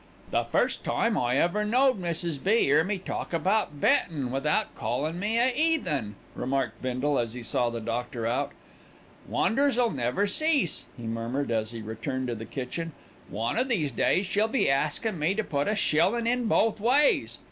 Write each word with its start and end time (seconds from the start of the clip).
"The 0.31 0.45
first 0.45 0.83
time 0.83 1.15
I 1.15 1.37
ever 1.37 1.63
knowed 1.63 2.01
Mrs. 2.01 2.43
B. 2.43 2.65
'ear 2.65 2.83
me 2.83 2.97
talk 2.97 3.33
about 3.33 3.79
bettin' 3.79 4.31
without 4.31 4.73
callin' 4.75 5.19
me 5.19 5.37
a 5.37 5.53
'eathen," 5.53 6.15
remarked 6.33 6.81
Bindle, 6.81 7.19
as 7.19 7.35
he 7.35 7.43
saw 7.43 7.69
the 7.69 7.79
doctor 7.81 8.25
out. 8.25 8.51
"Wonders'll 9.27 9.91
never 9.91 10.25
cease," 10.25 10.87
he 10.97 11.03
murmured, 11.05 11.51
as 11.51 11.69
he 11.69 11.83
returned 11.83 12.29
to 12.29 12.33
the 12.35 12.45
kitchen. 12.45 12.93
"One 13.29 13.59
o' 13.59 13.63
these 13.63 13.91
days 13.91 14.25
she'll 14.25 14.47
be 14.47 14.69
askin' 14.69 15.19
me 15.19 15.35
to 15.35 15.43
put 15.43 15.67
a 15.67 15.75
shillin' 15.75 16.27
on 16.27 16.45
both 16.45 16.79
ways. 16.79 17.37